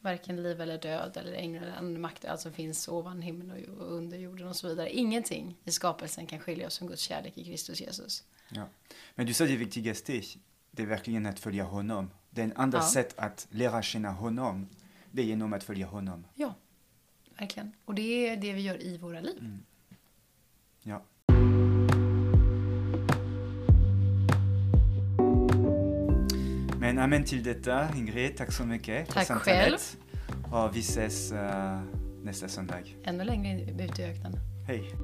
varken 0.00 0.42
liv 0.42 0.60
eller 0.60 0.78
död 0.78 1.16
eller 1.16 1.32
änglar 1.32 1.62
eller 1.62 1.98
makter, 1.98 2.28
allt 2.28 2.40
som 2.40 2.52
finns 2.52 2.88
ovan 2.88 3.22
himlen 3.22 3.50
och 3.78 3.92
under 3.92 4.18
jorden 4.18 4.48
och 4.48 4.56
så 4.56 4.68
vidare. 4.68 4.90
Ingenting 4.90 5.56
i 5.64 5.70
skapelsen 5.70 6.26
kan 6.26 6.40
skilja 6.40 6.66
oss 6.66 6.78
från 6.78 6.88
Guds 6.88 7.02
kärlek 7.02 7.38
i 7.38 7.44
Kristus 7.44 7.80
Jesus. 7.80 8.24
Ja. 8.48 8.68
Men 9.14 9.26
du 9.26 9.34
sa 9.34 9.44
det 9.44 9.56
viktigaste, 9.56 10.22
det 10.70 10.82
är 10.82 10.86
verkligen 10.86 11.26
att 11.26 11.40
följa 11.40 11.64
honom. 11.64 12.10
Det 12.30 12.40
är 12.40 12.44
en 12.44 12.56
andra 12.56 12.78
ja. 12.78 12.88
sätt 12.88 13.18
att 13.18 13.46
lära 13.50 13.82
känna 13.82 14.10
honom, 14.10 14.68
det 15.10 15.22
är 15.22 15.26
genom 15.26 15.52
att 15.52 15.64
följa 15.64 15.86
honom. 15.86 16.26
Ja, 16.34 16.54
verkligen. 17.38 17.72
Och 17.84 17.94
det 17.94 18.28
är 18.28 18.36
det 18.36 18.52
vi 18.52 18.60
gör 18.60 18.82
i 18.82 18.98
våra 18.98 19.20
liv. 19.20 19.38
Mm. 19.38 19.62
Ja. 20.82 21.02
Men 26.88 26.98
amen 26.98 27.24
till 27.24 27.42
detta, 27.42 27.88
Ingrid. 27.96 28.36
Tack 28.36 28.52
så 28.52 28.64
mycket 28.64 29.08
Tack 29.08 29.28
själv. 29.28 29.76
Och 30.52 30.76
vi 30.76 30.80
ses 30.80 31.32
uh, 31.32 31.38
nästa 32.22 32.48
söndag. 32.48 32.74
Ännu 33.04 33.24
längre 33.24 33.84
ut 33.84 33.98
i 33.98 34.02
öknen. 34.02 34.32
Hej. 34.66 34.94